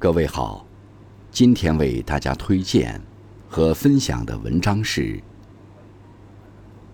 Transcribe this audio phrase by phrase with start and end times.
[0.00, 0.64] 各位好，
[1.30, 2.98] 今天为大家推荐
[3.50, 5.02] 和分享的文章是《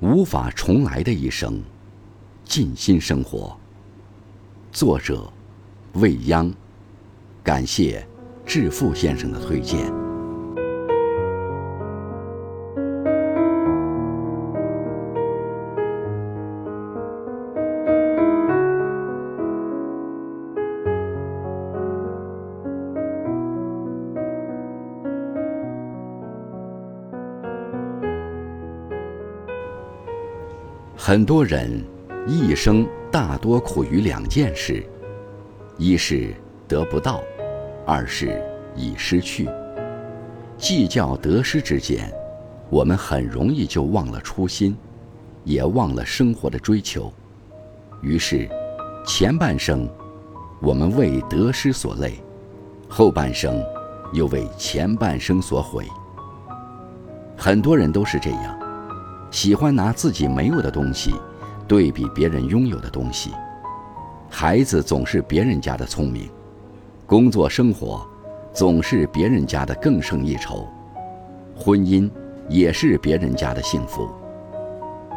[0.00, 1.62] 无法重来的一生，
[2.44, 3.56] 尽心生活》。
[4.76, 5.32] 作者
[5.92, 6.52] 未央，
[7.44, 8.04] 感谢
[8.44, 10.05] 致富先生的推荐。
[30.98, 31.84] 很多人
[32.26, 34.82] 一生大多苦于两件事：
[35.76, 36.34] 一是
[36.66, 37.22] 得不到，
[37.84, 38.42] 二是
[38.74, 39.46] 已失去。
[40.56, 42.10] 计较得失之间，
[42.70, 44.74] 我们很容易就忘了初心，
[45.44, 47.12] 也忘了生活的追求。
[48.00, 48.48] 于是，
[49.06, 49.86] 前半生
[50.62, 52.14] 我们为得失所累，
[52.88, 53.62] 后半生
[54.14, 55.84] 又为前半生所悔。
[57.36, 58.65] 很多人都是这样。
[59.36, 61.14] 喜欢拿自己没有的东西
[61.68, 63.32] 对比别人拥有的东西，
[64.30, 66.30] 孩子总是别人家的聪明，
[67.04, 68.00] 工作生活
[68.54, 70.66] 总是别人家的更胜一筹，
[71.54, 72.10] 婚姻
[72.48, 74.08] 也是别人家的幸福。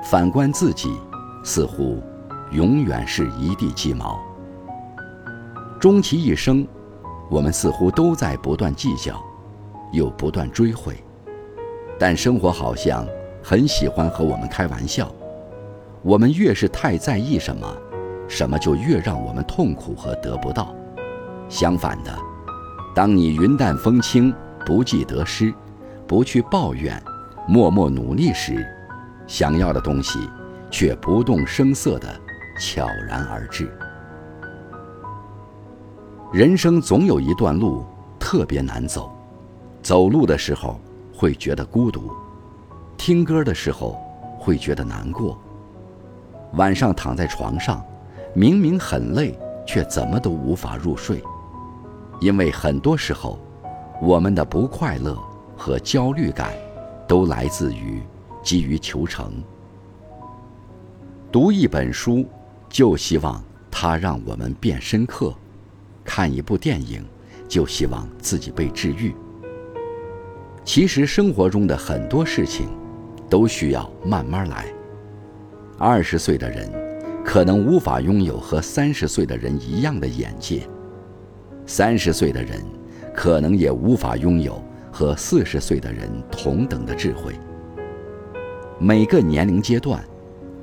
[0.03, 0.94] 反观自己，
[1.42, 2.03] 似乎
[2.52, 4.20] 永远是一地鸡毛。
[5.80, 6.67] 终其一生，
[7.30, 9.17] 我们似乎都在不断计较，
[9.94, 11.02] 又不断追悔，
[11.97, 13.08] 但生活好像……
[13.44, 15.12] 很喜欢和我们开玩笑，
[16.02, 17.68] 我们越是太在意什么，
[18.28, 20.76] 什么就越让我们痛苦和得不到。
[21.48, 22.16] 相反的，
[22.94, 24.34] 当你云淡风轻，
[24.66, 25.54] 不计得失，
[26.06, 27.02] 不去抱怨，
[27.48, 28.66] 默默努力时，
[29.26, 30.20] 想要的东西
[30.70, 32.08] 却不动声色地
[32.59, 33.72] 悄然而至。
[36.31, 37.84] 人生总有一段路
[38.20, 39.12] 特别难走，
[39.81, 40.80] 走路的时候
[41.12, 42.12] 会觉得孤独。
[43.00, 43.97] 听歌的时候
[44.38, 45.40] 会觉得难过。
[46.56, 47.84] 晚上躺在床上，
[48.34, 51.24] 明明很累，却怎么都无法入睡，
[52.19, 53.40] 因为很多时候，
[54.01, 55.18] 我们的不快乐
[55.56, 56.51] 和焦虑感，
[57.07, 58.03] 都来自于
[58.44, 59.41] 急于求成。
[61.31, 62.25] 读一本书，
[62.68, 63.41] 就希望
[63.72, 65.31] 它让我们变深刻；
[66.03, 67.06] 看一部电影，
[67.47, 69.16] 就希望自己被治愈。
[70.66, 72.68] 其实生活中的很多事情。
[73.29, 74.66] 都需要慢慢来。
[75.78, 76.69] 二十岁的人
[77.23, 80.67] 可能无法拥有和三十岁的人一样的眼界，
[81.66, 82.62] 三十岁的人
[83.13, 87.34] 可能也无法拥有和四十岁的人同等的智慧。
[88.78, 90.03] 每个年龄阶段，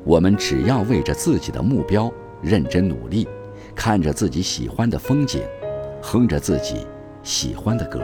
[0.04, 2.12] 我们只要为着自己的目标
[2.42, 3.26] 认真努力，
[3.74, 5.42] 看着自己喜欢的风景，
[6.02, 6.86] 哼着自己
[7.22, 8.02] 喜欢的歌，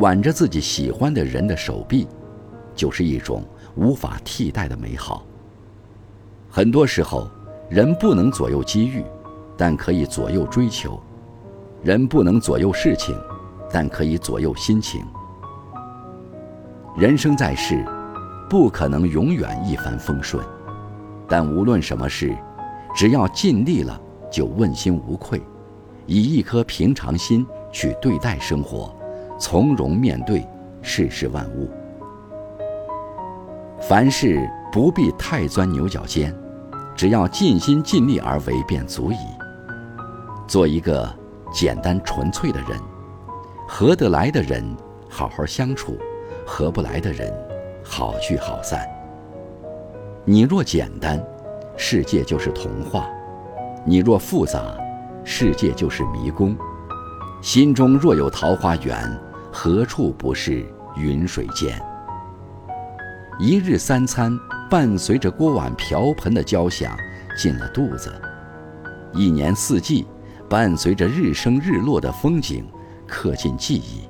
[0.00, 2.08] 挽着自己喜欢的人的手臂，
[2.74, 3.44] 就是一种。
[3.78, 5.24] 无法替代的美好。
[6.50, 7.28] 很多时候，
[7.70, 9.04] 人不能左右机遇，
[9.56, 10.98] 但可以左右追求；
[11.82, 13.16] 人不能左右事情，
[13.70, 15.04] 但可以左右心情。
[16.96, 17.84] 人生在世，
[18.50, 20.44] 不可能永远一帆风顺，
[21.28, 22.36] 但无论什么事，
[22.96, 25.40] 只要尽力了，就问心无愧，
[26.06, 28.92] 以一颗平常心去对待生活，
[29.38, 30.44] 从容面对
[30.82, 31.70] 世事万物。
[33.80, 36.34] 凡事不必太钻牛角尖，
[36.96, 39.16] 只要尽心尽力而为便足矣。
[40.48, 41.08] 做一个
[41.52, 42.78] 简单纯粹的人，
[43.68, 44.64] 合得来的人
[45.08, 45.96] 好好相处，
[46.44, 47.32] 合不来的人
[47.84, 48.86] 好聚好散。
[50.24, 51.24] 你若简单，
[51.76, 53.04] 世界就是童话；
[53.86, 54.76] 你若复杂，
[55.24, 56.56] 世界就是迷宫。
[57.40, 59.18] 心中若有桃花源，
[59.52, 60.66] 何处不是
[60.96, 61.80] 云水间？
[63.40, 64.36] 一日三餐
[64.68, 66.98] 伴随着锅碗瓢盆的交响
[67.36, 68.12] 进了肚子，
[69.14, 70.04] 一年四季
[70.48, 72.66] 伴随着日升日落的风景
[73.06, 74.08] 刻进记忆。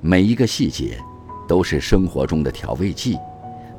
[0.00, 0.98] 每一个细节
[1.46, 3.18] 都是生活中的调味剂，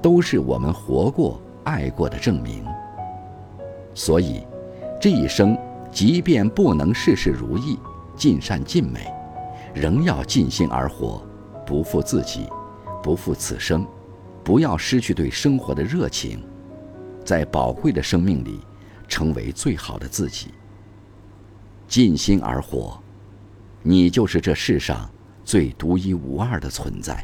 [0.04, 2.64] 都是我们活过、爱过的证明。
[3.96, 4.46] 所以，
[5.02, 5.58] 这一生
[5.92, 7.80] 即便不能事事如意、
[8.16, 9.12] 尽善尽美，
[9.74, 11.26] 仍要尽心而活，
[11.66, 12.48] 不负自己，
[13.02, 13.84] 不负此生。
[14.48, 16.42] 不要失去对生活的热情，
[17.26, 18.62] 在宝贵的生命里，
[19.06, 20.54] 成为最好的自己。
[21.86, 22.98] 尽心而活，
[23.84, 25.12] 你就是这世上
[25.44, 27.22] 最独一无二的存在。